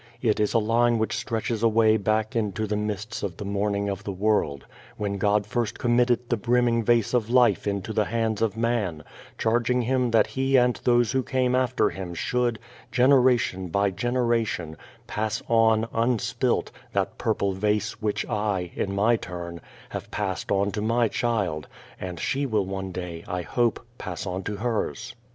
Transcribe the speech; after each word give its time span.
It 0.19 0.39
is 0.39 0.55
a 0.55 0.57
line.; 0.57 0.97
which*: 0.97 1.23
tr$t<?hes 1.23 1.61
away 1.61 1.95
back 1.95 2.35
into 2.35 2.65
the 2.65 2.75
mists 2.75 3.21
of' 3.21 3.37
the" 3.37 3.45
morning 3.45 3.87
* 3.87 3.87
of 3.87 4.03
the 4.03 4.11
world, 4.11 4.65
when 4.97 5.19
God 5.19 5.45
first 5.45 5.77
committed 5.77 6.27
the 6.27 6.37
brimming 6.37 6.83
vase 6.83 7.13
of 7.13 7.29
life 7.29 7.67
into 7.67 7.93
the 7.93 8.05
hands 8.05 8.41
of 8.41 8.57
man, 8.57 9.03
charging 9.37 9.83
him 9.83 10.09
that 10.09 10.25
he 10.25 10.57
and 10.57 10.77
those 10.85 11.11
who 11.11 11.21
came 11.21 11.53
after 11.53 11.91
him 11.91 12.15
should, 12.15 12.57
generation 12.91 13.67
by 13.67 13.91
generation, 13.91 14.75
pass 15.05 15.43
on, 15.47 15.85
unspilt, 15.93 16.71
that 16.93 17.19
purple 17.19 17.53
vase 17.53 18.01
which 18.01 18.25
I, 18.27 18.71
in 18.75 18.95
my 18.95 19.17
turn, 19.17 19.61
have 19.89 20.09
passed 20.09 20.51
on 20.51 20.71
to 20.71 20.81
my 20.81 21.09
child, 21.09 21.67
and 21.99 22.19
she 22.19 22.47
will 22.47 22.65
one 22.65 22.91
day, 22.91 23.23
I 23.27 23.43
hope, 23.43 23.85
pass 23.99 24.25
on 24.25 24.41
to 24.45 24.55
hers. 24.55 25.13